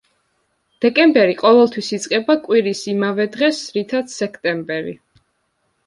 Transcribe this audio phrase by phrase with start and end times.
[0.85, 5.01] დეკემბერი ყოველთვის იწყება კვირის იმავე დღეს, რითაც სექტემბერი.